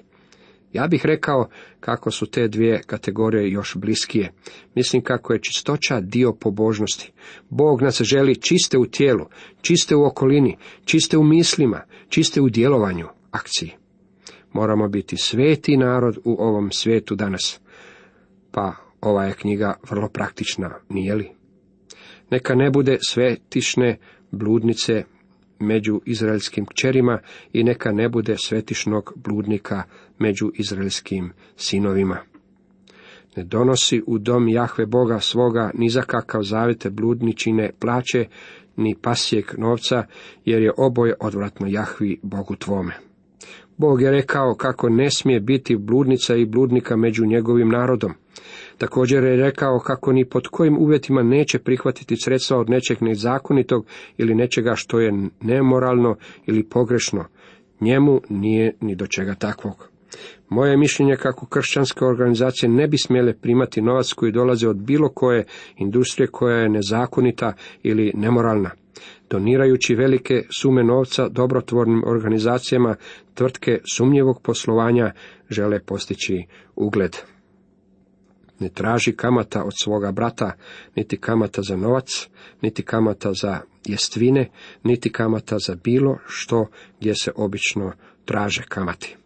Ja 0.72 0.86
bih 0.86 1.06
rekao 1.06 1.48
kako 1.80 2.10
su 2.10 2.26
te 2.26 2.48
dvije 2.48 2.82
kategorije 2.86 3.50
još 3.50 3.76
bliskije. 3.76 4.32
Mislim 4.74 5.02
kako 5.02 5.32
je 5.32 5.42
čistoća 5.42 6.00
dio 6.00 6.32
pobožnosti. 6.32 7.12
Bog 7.50 7.82
nas 7.82 8.02
želi 8.02 8.40
čiste 8.40 8.78
u 8.78 8.86
tijelu, 8.86 9.26
čiste 9.60 9.96
u 9.96 10.04
okolini, 10.04 10.56
čiste 10.84 11.18
u 11.18 11.24
mislima, 11.24 11.80
čiste 12.08 12.40
u 12.40 12.48
djelovanju, 12.48 13.06
akciji. 13.30 13.70
Moramo 14.52 14.88
biti 14.88 15.16
sveti 15.16 15.76
narod 15.76 16.18
u 16.24 16.36
ovom 16.38 16.72
svijetu 16.72 17.14
danas. 17.14 17.60
Pa 18.50 18.72
ova 19.00 19.24
je 19.24 19.34
knjiga 19.34 19.74
vrlo 19.90 20.08
praktična, 20.08 20.70
nije 20.88 21.14
li? 21.14 21.41
Neka 22.32 22.54
ne 22.54 22.70
bude 22.70 22.98
svetišne 23.08 23.96
bludnice 24.30 25.04
među 25.58 26.00
izraelskim 26.06 26.66
kćerima 26.66 27.18
i 27.52 27.64
neka 27.64 27.92
ne 27.92 28.08
bude 28.08 28.36
svetišnog 28.38 29.12
bludnika 29.16 29.82
među 30.18 30.50
izraelskim 30.54 31.32
sinovima. 31.56 32.18
Ne 33.36 33.44
donosi 33.44 34.02
u 34.06 34.18
dom 34.18 34.48
Jahve 34.48 34.86
Boga 34.86 35.20
svoga 35.20 35.70
ni 35.74 35.88
za 35.88 36.02
kakav 36.02 36.42
zavete 36.42 36.90
bludničine 36.90 37.70
plaće, 37.78 38.26
ni 38.76 38.96
pasijek 39.02 39.58
novca, 39.58 40.06
jer 40.44 40.62
je 40.62 40.72
oboje 40.76 41.14
odvratno 41.20 41.66
Jahvi 41.70 42.20
Bogu 42.22 42.56
tvome. 42.56 42.94
Bog 43.76 44.02
je 44.02 44.10
rekao 44.10 44.54
kako 44.54 44.88
ne 44.88 45.10
smije 45.10 45.40
biti 45.40 45.76
bludnica 45.76 46.36
i 46.36 46.46
bludnika 46.46 46.96
među 46.96 47.26
njegovim 47.26 47.68
narodom. 47.68 48.12
Također 48.82 49.24
je 49.24 49.36
rekao 49.36 49.78
kako 49.78 50.12
ni 50.12 50.24
pod 50.24 50.48
kojim 50.48 50.78
uvjetima 50.78 51.22
neće 51.22 51.58
prihvatiti 51.58 52.16
sredstva 52.16 52.58
od 52.58 52.70
nečeg 52.70 53.02
nezakonitog 53.02 53.86
ili 54.18 54.34
nečega 54.34 54.74
što 54.74 55.00
je 55.00 55.12
nemoralno 55.40 56.16
ili 56.46 56.62
pogrešno. 56.62 57.24
Njemu 57.80 58.20
nije 58.28 58.74
ni 58.80 58.94
do 58.94 59.06
čega 59.06 59.34
takvog. 59.34 59.88
Moje 60.48 60.76
mišljenje 60.76 61.16
kako 61.16 61.46
kršćanske 61.46 62.04
organizacije 62.04 62.68
ne 62.68 62.88
bi 62.88 62.98
smjele 62.98 63.34
primati 63.34 63.82
novac 63.82 64.12
koji 64.12 64.32
dolazi 64.32 64.66
od 64.66 64.76
bilo 64.76 65.08
koje 65.08 65.44
industrije 65.76 66.26
koja 66.26 66.56
je 66.56 66.68
nezakonita 66.68 67.52
ili 67.82 68.12
nemoralna. 68.14 68.70
Donirajući 69.30 69.94
velike 69.94 70.42
sume 70.60 70.84
novca 70.84 71.28
dobrotvornim 71.28 72.02
organizacijama, 72.06 72.94
tvrtke 73.34 73.80
sumnjivog 73.96 74.42
poslovanja 74.42 75.12
žele 75.50 75.80
postići 75.80 76.44
ugled. 76.76 77.16
Ne 78.62 78.68
traži 78.68 79.12
kamata 79.12 79.64
od 79.64 79.72
svoga 79.82 80.12
brata, 80.12 80.52
niti 80.96 81.16
kamata 81.16 81.62
za 81.62 81.76
novac, 81.76 82.28
niti 82.60 82.82
kamata 82.82 83.32
za 83.32 83.60
jestvine, 83.84 84.50
niti 84.84 85.12
kamata 85.12 85.58
za 85.58 85.76
bilo 85.84 86.18
što 86.26 86.66
gdje 87.00 87.14
se 87.14 87.32
obično 87.36 87.92
traže 88.24 88.62
kamati. 88.68 89.16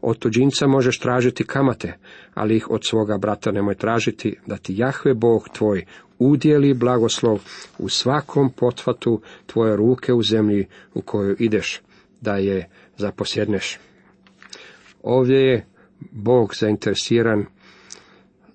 Od 0.00 0.18
tuđinca 0.18 0.66
možeš 0.66 0.98
tražiti 0.98 1.44
kamate, 1.44 1.98
ali 2.34 2.56
ih 2.56 2.70
od 2.70 2.80
svoga 2.86 3.18
brata 3.18 3.50
nemoj 3.50 3.74
tražiti, 3.74 4.36
da 4.46 4.56
ti 4.56 4.74
Jahve 4.76 5.14
Bog 5.14 5.48
tvoj 5.48 5.84
udjeli 6.18 6.74
blagoslov 6.74 7.40
u 7.78 7.88
svakom 7.88 8.50
potvatu 8.50 9.20
tvoje 9.46 9.76
ruke 9.76 10.12
u 10.12 10.22
zemlji 10.22 10.66
u 10.94 11.02
koju 11.02 11.36
ideš, 11.38 11.80
da 12.20 12.36
je 12.36 12.68
zaposjedneš. 12.96 13.78
Ovdje 15.02 15.36
je 15.36 15.66
Bog 16.10 16.54
zainteresiran 16.54 17.46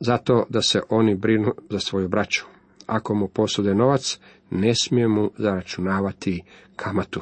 zato 0.06 0.46
da 0.50 0.62
se 0.62 0.82
oni 0.90 1.16
brinu 1.16 1.54
za 1.70 1.80
svoju 1.80 2.08
braću. 2.08 2.46
Ako 2.86 3.16
mu 3.16 3.28
posude 3.28 3.76
novac, 3.76 4.20
ne 4.50 4.76
smije 4.76 5.08
mu 5.08 5.32
zaračunavati 5.38 6.44
kamatu. 6.76 7.22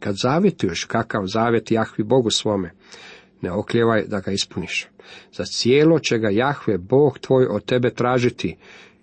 Kad 0.00 0.14
zavjetuješ 0.22 0.84
kakav 0.84 1.26
zavjet 1.26 1.70
Jahvi 1.70 2.04
Bogu 2.04 2.30
svome, 2.30 2.70
ne 3.40 3.52
okljevaj 3.52 4.04
da 4.06 4.20
ga 4.20 4.32
ispuniš. 4.32 4.88
Za 5.32 5.44
cijelo 5.44 5.98
će 5.98 6.18
ga 6.18 6.28
Jahve 6.30 6.78
Bog 6.78 7.18
tvoj 7.18 7.46
od 7.46 7.64
tebe 7.64 7.90
tražiti 7.90 8.56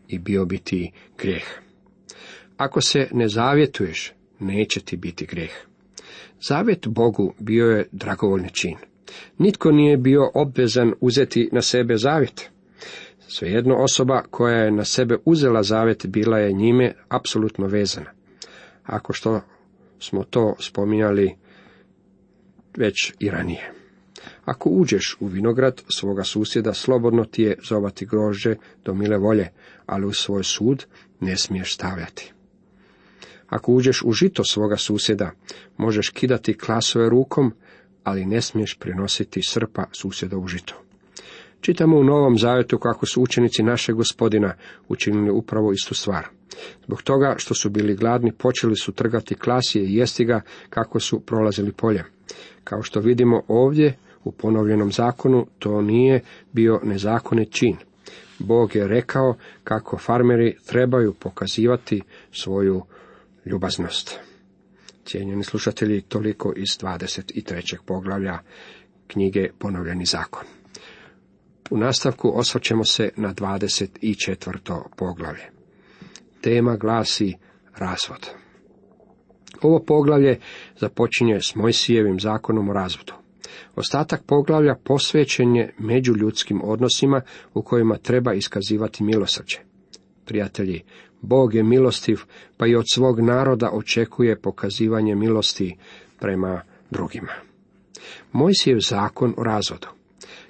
i 0.08 0.20
bio 0.20 0.46
bi 0.46 0.58
ti 0.58 0.92
grijeh. 1.18 1.46
Ako 2.58 2.82
se 2.82 3.08
ne 3.12 3.28
zavjetuješ, 3.28 4.14
neće 4.40 4.80
ti 4.80 4.98
biti 4.98 5.26
grijeh. 5.26 5.52
Zavjet 6.48 6.88
Bogu 6.88 7.34
bio 7.40 7.66
je 7.66 7.88
dragovoljni 7.92 8.50
čin. 8.50 8.78
Nitko 9.38 9.72
nije 9.72 9.98
bio 9.98 10.32
obvezan 10.34 10.94
uzeti 11.00 11.50
na 11.52 11.62
sebe 11.62 11.98
zavjet. 11.98 12.51
Svejedno 13.34 13.76
osoba 13.76 14.24
koja 14.32 14.58
je 14.58 14.72
na 14.72 14.86
sebe 14.86 15.18
uzela 15.26 15.64
zavjet 15.64 16.06
bila 16.08 16.40
je 16.40 16.54
njime 16.54 16.94
apsolutno 17.10 17.68
vezana. 17.68 18.12
Ako 18.84 19.14
što 19.14 19.42
smo 20.00 20.24
to 20.24 20.56
spominjali 20.60 21.36
već 22.78 23.14
i 23.20 23.30
ranije. 23.30 23.72
Ako 24.46 24.70
uđeš 24.70 25.18
u 25.20 25.26
vinograd 25.26 25.82
svoga 25.90 26.24
susjeda, 26.24 26.74
slobodno 26.74 27.26
ti 27.26 27.44
je 27.44 27.58
zovati 27.70 28.06
grožđe 28.06 28.56
do 28.86 28.94
mile 28.94 29.18
volje, 29.18 29.50
ali 29.86 30.06
u 30.06 30.14
svoj 30.14 30.44
sud 30.44 30.86
ne 31.20 31.38
smiješ 31.38 31.74
stavljati. 31.74 32.34
Ako 33.48 33.74
uđeš 33.74 34.02
u 34.06 34.12
žito 34.12 34.44
svoga 34.44 34.78
susjeda, 34.78 35.32
možeš 35.78 36.10
kidati 36.10 36.58
klasove 36.58 37.10
rukom, 37.10 37.54
ali 38.04 38.26
ne 38.26 38.42
smiješ 38.42 38.78
prenositi 38.80 39.42
srpa 39.44 39.86
susjeda 39.92 40.38
u 40.38 40.48
žito. 40.48 40.91
Čitamo 41.62 41.98
u 41.98 42.04
Novom 42.04 42.38
Zavjetu 42.38 42.78
kako 42.78 43.06
su 43.06 43.22
učenici 43.22 43.64
našeg 43.64 43.96
gospodina 43.96 44.54
učinili 44.88 45.30
upravo 45.30 45.72
istu 45.72 45.96
stvar. 45.96 46.28
Zbog 46.86 47.02
toga 47.02 47.36
što 47.38 47.54
su 47.54 47.70
bili 47.70 47.96
gladni, 47.96 48.32
počeli 48.32 48.76
su 48.76 48.92
trgati 48.92 49.36
klasije 49.36 49.86
i 49.86 49.96
jesti 49.96 50.26
ga 50.26 50.42
kako 50.70 51.00
su 51.00 51.20
prolazili 51.20 51.72
polje. 51.72 52.04
Kao 52.64 52.84
što 52.84 53.00
vidimo 53.00 53.42
ovdje, 53.48 53.98
u 54.24 54.32
ponovljenom 54.32 54.92
zakonu, 54.92 55.48
to 55.60 55.82
nije 55.82 56.22
bio 56.52 56.80
nezakonit 56.84 57.52
čin. 57.52 57.78
Bog 58.40 58.76
je 58.76 58.88
rekao 58.88 59.36
kako 59.64 59.98
farmeri 59.98 60.58
trebaju 60.66 61.14
pokazivati 61.14 62.02
svoju 62.32 62.84
ljubaznost. 63.46 64.20
Cijenjeni 65.06 65.44
slušatelji, 65.44 66.02
toliko 66.02 66.54
iz 66.56 66.70
23. 66.70 67.78
poglavlja 67.86 68.40
knjige 69.08 69.50
Ponovljeni 69.60 70.06
zakon. 70.06 70.61
U 71.72 71.78
nastavku 71.78 72.32
osvrćemo 72.40 72.84
se 72.84 73.10
na 73.18 73.34
24. 73.34 74.82
poglavlje. 74.98 75.50
Tema 76.42 76.76
glasi 76.76 77.34
razvod. 77.78 78.30
Ovo 79.62 79.84
poglavlje 79.88 80.40
započinje 80.80 81.40
s 81.42 81.56
Mojsijevim 81.56 82.20
zakonom 82.20 82.70
o 82.70 82.74
razvodu. 82.74 83.14
Ostatak 83.76 84.24
poglavlja 84.28 84.76
posvećen 84.84 85.56
je 85.56 85.74
međuljudskim 85.78 86.62
odnosima 86.64 87.22
u 87.54 87.62
kojima 87.62 87.98
treba 87.98 88.34
iskazivati 88.34 89.04
milosrđe. 89.04 89.58
Prijatelji, 90.26 90.84
Bog 91.22 91.54
je 91.54 91.64
milostiv, 91.64 92.20
pa 92.58 92.68
i 92.68 92.76
od 92.76 92.86
svog 92.94 93.20
naroda 93.20 93.70
očekuje 93.74 94.42
pokazivanje 94.42 95.16
milosti 95.16 95.78
prema 96.20 96.62
drugima. 96.90 97.34
Mojsijev 98.32 98.78
zakon 98.80 99.34
o 99.38 99.44
razvodu. 99.44 100.01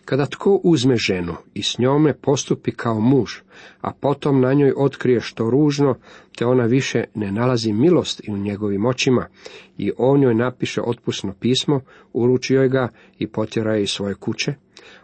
Kada 0.06 0.26
tko 0.26 0.60
uzme 0.64 0.96
ženu 0.96 1.34
i 1.54 1.64
s 1.64 1.80
njome 1.80 2.14
postupi 2.14 2.72
kao 2.72 3.00
muž, 3.00 3.32
a 3.82 3.92
potom 3.94 4.42
na 4.42 4.54
njoj 4.54 4.74
otkrije 4.78 5.20
što 5.20 5.50
ružno, 5.50 5.96
te 6.38 6.46
ona 6.46 6.66
više 6.66 7.04
ne 7.16 7.32
nalazi 7.32 7.74
milost 7.74 8.22
i 8.28 8.32
u 8.32 8.38
njegovim 8.38 8.86
očima, 8.86 9.28
i 9.78 9.92
on 9.98 10.24
joj 10.24 10.36
napiše 10.36 10.82
otpusno 10.82 11.34
pismo, 11.40 11.82
uruči 12.14 12.54
joj 12.54 12.70
ga 12.70 12.90
i 13.20 13.28
potjera 13.28 13.76
je 13.76 13.84
iz 13.84 13.90
svoje 13.90 14.16
kuće, 14.16 14.54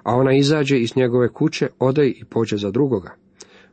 a 0.03 0.15
ona 0.15 0.33
izađe 0.33 0.79
iz 0.79 0.95
njegove 0.95 1.29
kuće, 1.29 1.67
ode 1.79 2.07
i 2.07 2.23
pođe 2.29 2.57
za 2.57 2.71
drugoga. 2.71 3.13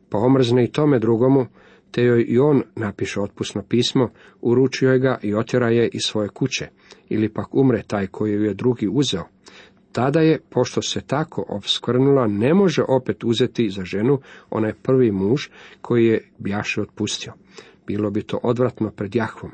Pa 0.09 0.19
omrzne 0.19 0.65
i 0.65 0.73
tome 0.73 0.99
drugomu, 0.99 1.47
te 1.91 2.03
joj 2.03 2.25
i 2.29 2.39
on 2.39 2.63
napiše 2.77 3.21
otpusno 3.21 3.63
pismo, 3.69 4.11
uruči 4.41 4.85
joj 4.85 4.99
ga 4.99 5.19
i 5.23 5.35
otjera 5.35 5.71
je 5.71 5.89
iz 5.89 6.03
svoje 6.05 6.29
kuće, 6.29 6.69
ili 7.09 7.29
pak 7.29 7.55
umre 7.55 7.83
taj 7.87 8.07
koji 8.07 8.33
ju 8.33 8.45
je 8.45 8.55
drugi 8.55 8.89
uzeo, 8.93 9.25
tada 9.95 10.21
je, 10.21 10.41
pošto 10.51 10.83
se 10.83 11.01
tako 11.01 11.45
obskvrnula, 11.49 12.27
ne 12.27 12.55
može 12.55 12.83
opet 12.89 13.25
uzeti 13.25 13.71
za 13.71 13.85
ženu 13.85 14.19
onaj 14.51 14.73
prvi 14.73 15.13
muž 15.13 15.49
koji 15.81 16.07
je 16.07 16.31
bjaše 16.39 16.81
otpustio. 16.81 17.33
Bilo 17.87 18.11
bi 18.11 18.23
to 18.23 18.41
odvratno 18.43 18.91
pred 18.91 19.15
Jahvom. 19.15 19.51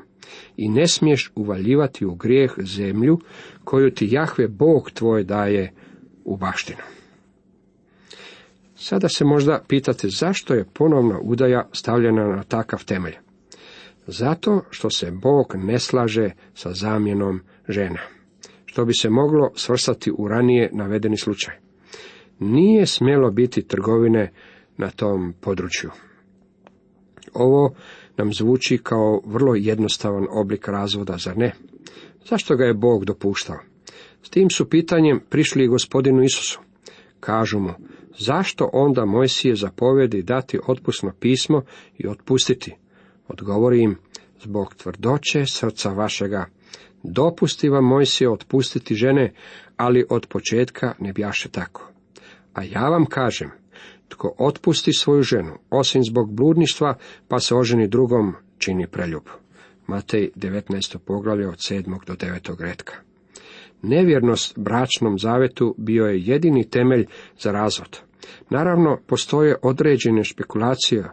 I 0.57 0.69
ne 0.69 0.87
smiješ 0.87 1.31
uvaljivati 1.35 2.05
u 2.05 2.15
grijeh 2.15 2.53
zemlju 2.57 3.19
koju 3.63 3.91
ti 3.91 4.07
Jahve 4.11 4.47
Bog 4.47 4.91
tvoj 4.91 5.23
daje 5.23 5.73
u 6.25 6.37
baštinu. 6.37 6.81
Sada 8.75 9.09
se 9.09 9.25
možda 9.25 9.63
pitate 9.67 10.07
zašto 10.09 10.53
je 10.53 10.65
ponovna 10.73 11.19
udaja 11.21 11.69
stavljena 11.73 12.27
na 12.27 12.43
takav 12.43 12.85
temelj. 12.85 13.15
Zato 14.07 14.61
što 14.69 14.89
se 14.89 15.11
Bog 15.11 15.53
ne 15.55 15.79
slaže 15.79 16.31
sa 16.53 16.73
zamjenom 16.73 17.41
žena, 17.67 17.99
što 18.71 18.85
bi 18.85 18.93
se 18.93 19.09
moglo 19.09 19.51
svrstati 19.55 20.11
u 20.17 20.27
ranije 20.27 20.69
navedeni 20.73 21.17
slučaj. 21.17 21.55
Nije 22.39 22.85
smjelo 22.85 23.31
biti 23.31 23.67
trgovine 23.67 24.31
na 24.77 24.89
tom 24.89 25.33
području. 25.41 25.89
Ovo 27.33 27.75
nam 28.17 28.33
zvuči 28.33 28.77
kao 28.83 29.21
vrlo 29.25 29.55
jednostavan 29.55 30.27
oblik 30.29 30.67
razvoda, 30.67 31.17
zar 31.17 31.37
ne? 31.37 31.53
Zašto 32.29 32.55
ga 32.55 32.65
je 32.65 32.73
Bog 32.73 33.05
dopuštao? 33.05 33.59
S 34.23 34.29
tim 34.29 34.49
su 34.49 34.69
pitanjem 34.69 35.19
prišli 35.29 35.63
i 35.63 35.67
gospodinu 35.67 36.23
Isusu. 36.23 36.59
Kažu 37.19 37.59
mu, 37.59 37.73
zašto 38.19 38.69
onda 38.73 39.05
Mojsije 39.05 39.55
zapovedi 39.55 40.23
dati 40.23 40.59
otpusno 40.67 41.11
pismo 41.19 41.61
i 41.97 42.07
otpustiti? 42.07 42.75
Odgovori 43.27 43.81
im, 43.81 43.95
zbog 44.41 44.75
tvrdoće 44.75 45.45
srca 45.45 45.89
vašega. 45.89 46.45
Dopusti 47.03 47.69
vam 47.69 47.85
Mojsije 47.85 48.29
otpustiti 48.29 48.95
žene, 48.95 49.33
ali 49.77 50.05
od 50.09 50.27
početka 50.27 50.93
ne 50.99 51.13
bjaše 51.13 51.49
tako. 51.49 51.87
A 52.53 52.63
ja 52.63 52.89
vam 52.89 53.05
kažem, 53.05 53.51
tko 54.07 54.35
otpusti 54.37 54.93
svoju 54.93 55.23
ženu, 55.23 55.57
osim 55.69 56.03
zbog 56.03 56.33
bludništva, 56.33 56.97
pa 57.27 57.39
se 57.39 57.55
oženi 57.55 57.87
drugom, 57.87 58.33
čini 58.57 58.87
preljub. 58.87 59.23
Matej 59.87 60.29
19. 60.35 60.97
poglavlje 60.97 61.47
od 61.47 61.57
7. 61.57 62.05
do 62.05 62.13
9. 62.13 62.61
redka. 62.61 62.93
Nevjernost 63.81 64.59
bračnom 64.59 65.19
zavetu 65.19 65.75
bio 65.77 66.05
je 66.05 66.21
jedini 66.21 66.69
temelj 66.69 67.05
za 67.39 67.51
razvod. 67.51 67.99
Naravno, 68.49 68.99
postoje 69.07 69.55
određene 69.61 70.23
špekulacije 70.23 71.09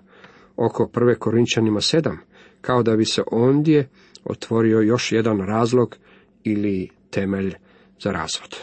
oko 0.57 0.89
prve 0.89 1.15
Korinčanima 1.15 1.81
7, 1.81 2.17
kao 2.61 2.83
da 2.83 2.97
bi 2.97 3.05
se 3.05 3.23
ondje 3.33 3.89
otvorio 4.25 4.81
još 4.81 5.13
jedan 5.13 5.39
razlog 5.39 5.97
ili 6.45 6.89
temelj 7.11 7.55
za 8.03 8.13
razvod. 8.13 8.57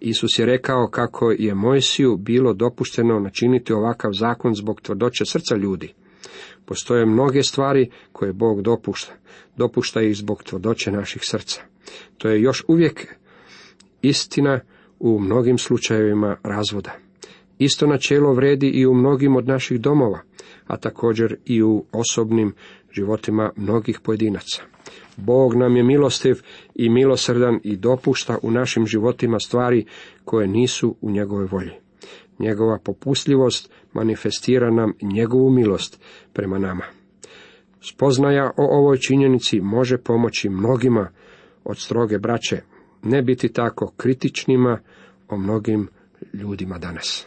Isus 0.00 0.38
je 0.38 0.46
rekao 0.46 0.88
kako 0.88 1.30
je 1.30 1.54
Mojsiju 1.54 2.16
bilo 2.16 2.52
dopušteno 2.52 3.20
načiniti 3.20 3.72
ovakav 3.72 4.12
zakon 4.12 4.54
zbog 4.54 4.80
tvrdoće 4.80 5.24
srca 5.26 5.56
ljudi. 5.56 5.94
Postoje 6.64 7.06
mnoge 7.06 7.42
stvari 7.42 7.90
koje 8.12 8.32
Bog 8.32 8.62
dopušta. 8.62 9.12
Dopušta 9.56 10.02
ih 10.02 10.16
zbog 10.16 10.42
tvrdoće 10.42 10.90
naših 10.90 11.22
srca. 11.24 11.60
To 12.18 12.28
je 12.28 12.42
još 12.42 12.64
uvijek 12.68 13.14
istina 14.02 14.60
u 14.98 15.18
mnogim 15.18 15.58
slučajevima 15.58 16.36
razvoda. 16.42 16.96
Isto 17.58 17.86
načelo 17.86 18.32
vredi 18.32 18.68
i 18.68 18.86
u 18.86 18.94
mnogim 18.94 19.36
od 19.36 19.48
naših 19.48 19.80
domova, 19.80 20.20
a 20.66 20.76
također 20.76 21.36
i 21.44 21.62
u 21.62 21.84
osobnim 21.92 22.54
životima 22.92 23.50
mnogih 23.56 24.00
pojedinaca. 24.00 24.62
Bog 25.16 25.54
nam 25.54 25.76
je 25.76 25.82
milostiv 25.82 26.42
i 26.74 26.88
milosrdan 26.88 27.60
i 27.64 27.76
dopušta 27.76 28.38
u 28.42 28.50
našim 28.50 28.86
životima 28.86 29.38
stvari 29.38 29.86
koje 30.24 30.48
nisu 30.48 30.96
u 31.00 31.10
njegovoj 31.10 31.46
volji. 31.50 31.72
Njegova 32.38 32.78
popustljivost 32.84 33.72
manifestira 33.92 34.70
nam 34.70 34.92
njegovu 35.02 35.50
milost 35.50 36.00
prema 36.32 36.58
nama. 36.58 36.84
Spoznaja 37.80 38.50
o 38.56 38.78
ovoj 38.78 38.98
činjenici 38.98 39.60
može 39.60 39.98
pomoći 39.98 40.48
mnogima 40.48 41.10
od 41.64 41.78
stroge 41.78 42.18
braće 42.18 42.60
ne 43.02 43.22
biti 43.22 43.52
tako 43.52 43.92
kritičnima 43.96 44.78
o 45.28 45.36
mnogim 45.36 45.88
ljudima 46.32 46.78
danas. 46.78 47.26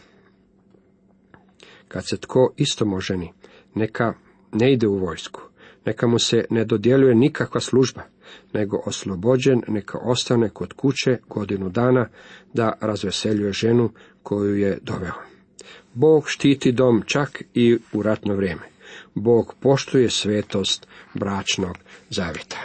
Kad 1.88 2.08
se 2.08 2.16
tko 2.16 2.52
isto 2.56 2.86
moženi, 2.86 3.32
neka 3.74 4.14
ne 4.52 4.72
ide 4.72 4.86
u 4.86 4.98
vojsku, 4.98 5.40
neka 5.86 6.06
mu 6.06 6.18
se 6.18 6.44
ne 6.50 6.64
dodjeljuje 6.64 7.14
nikakva 7.14 7.60
služba, 7.60 8.02
nego 8.52 8.82
oslobođen 8.86 9.62
neka 9.68 9.98
ostane 9.98 10.48
kod 10.48 10.72
kuće 10.72 11.18
godinu 11.28 11.68
dana 11.68 12.08
da 12.52 12.72
razveseljuje 12.80 13.52
ženu 13.52 13.90
koju 14.22 14.56
je 14.56 14.78
doveo. 14.82 15.14
Bog 15.94 16.24
štiti 16.26 16.72
dom 16.72 17.02
čak 17.06 17.42
i 17.54 17.78
u 17.92 18.02
ratno 18.02 18.34
vrijeme. 18.34 18.62
Bog 19.14 19.54
poštuje 19.60 20.10
svetost 20.10 20.86
bračnog 21.14 21.78
zavjeta. 22.10 22.58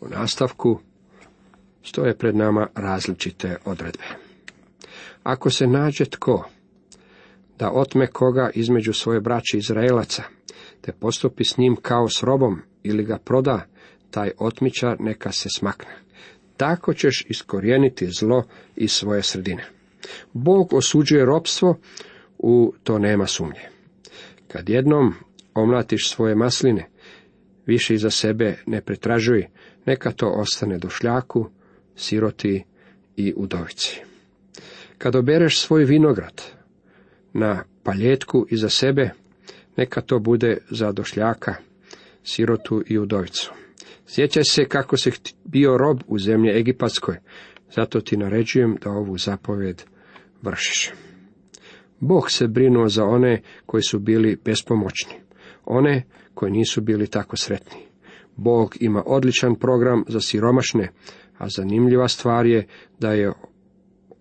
U 0.00 0.08
nastavku 0.08 0.80
stoje 1.82 2.18
pred 2.18 2.36
nama 2.36 2.66
različite 2.74 3.56
odredbe. 3.64 4.04
Ako 5.22 5.50
se 5.50 5.66
nađe 5.66 6.04
tko 6.04 6.48
da 7.58 7.70
otme 7.70 8.06
koga 8.06 8.50
između 8.54 8.92
svoje 8.92 9.20
braće 9.20 9.58
Izraelaca, 9.58 10.22
te 10.80 10.92
postupi 10.92 11.44
s 11.44 11.58
njim 11.58 11.76
kao 11.82 12.08
s 12.08 12.22
robom 12.22 12.60
ili 12.82 13.04
ga 13.04 13.18
proda, 13.18 13.66
taj 14.10 14.30
otmičar 14.38 14.96
neka 15.00 15.32
se 15.32 15.48
smakne. 15.56 15.92
Tako 16.56 16.94
ćeš 16.94 17.24
iskorijeniti 17.28 18.06
zlo 18.06 18.44
iz 18.76 18.92
svoje 18.92 19.22
sredine. 19.22 19.64
Bog 20.32 20.72
osuđuje 20.72 21.24
ropstvo, 21.24 21.76
u 22.38 22.74
to 22.82 22.98
nema 22.98 23.26
sumnje. 23.26 23.68
Kad 24.48 24.68
jednom 24.68 25.14
omlatiš 25.54 26.10
svoje 26.10 26.34
masline, 26.34 26.88
više 27.66 27.94
iza 27.94 28.10
sebe 28.10 28.56
ne 28.66 28.80
pretražuj, 28.80 29.46
neka 29.86 30.10
to 30.10 30.26
ostane 30.28 30.78
do 30.78 30.88
šljaku, 30.88 31.50
siroti 31.96 32.64
i 33.16 33.34
udovici. 33.36 34.00
Kad 34.98 35.16
obereš 35.16 35.60
svoj 35.60 35.84
vinograd 35.84 36.42
na 37.32 37.64
paljetku 37.82 38.46
iza 38.50 38.68
sebe, 38.68 39.10
neka 39.78 40.00
to 40.00 40.18
bude 40.18 40.56
za 40.70 40.92
došljaka, 40.92 41.54
sirotu 42.24 42.82
i 42.86 42.98
udovicu. 42.98 43.52
Sjećaj 44.06 44.42
se 44.44 44.64
kako 44.64 44.96
se 44.96 45.10
bio 45.44 45.78
rob 45.78 46.00
u 46.06 46.18
zemlji 46.18 46.50
Egipatskoj, 46.50 47.16
zato 47.76 48.00
ti 48.00 48.16
naređujem 48.16 48.76
da 48.84 48.90
ovu 48.90 49.18
zapovjed 49.18 49.82
vršiš. 50.42 50.90
Bog 52.00 52.30
se 52.30 52.48
brinuo 52.48 52.88
za 52.88 53.04
one 53.04 53.42
koji 53.66 53.82
su 53.82 53.98
bili 53.98 54.38
bespomoćni, 54.44 55.14
one 55.64 56.06
koji 56.34 56.52
nisu 56.52 56.80
bili 56.80 57.06
tako 57.06 57.36
sretni. 57.36 57.80
Bog 58.36 58.76
ima 58.80 59.02
odličan 59.06 59.54
program 59.54 60.04
za 60.08 60.20
siromašne, 60.20 60.92
a 61.38 61.48
zanimljiva 61.48 62.08
stvar 62.08 62.46
je 62.46 62.66
da 63.00 63.12
je 63.12 63.32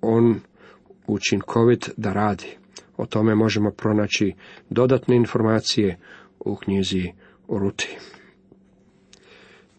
on 0.02 0.39
učinkovit 1.08 1.89
da 1.98 2.13
radi. 2.13 2.58
O 2.97 3.05
tome 3.05 3.36
možemo 3.36 3.71
pronaći 3.71 4.33
dodatne 4.69 5.15
informacije 5.15 5.97
u 6.39 6.55
knjizi 6.55 7.12
o 7.47 7.60
Ruti. 7.60 7.97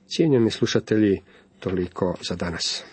Cijenjeni 0.07 0.51
slušatelji, 0.51 1.21
toliko 1.61 2.15
za 2.29 2.37
danas. 2.37 2.85